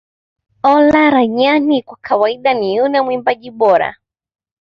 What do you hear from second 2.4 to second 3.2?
ni yule